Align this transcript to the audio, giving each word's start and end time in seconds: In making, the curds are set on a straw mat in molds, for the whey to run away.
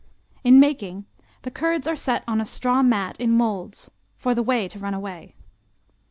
In 0.43 0.59
making, 0.59 1.05
the 1.43 1.51
curds 1.51 1.85
are 1.85 1.95
set 1.95 2.23
on 2.27 2.41
a 2.41 2.43
straw 2.43 2.81
mat 2.81 3.15
in 3.19 3.29
molds, 3.37 3.91
for 4.17 4.33
the 4.33 4.41
whey 4.41 4.67
to 4.69 4.79
run 4.79 4.95
away. 4.95 5.35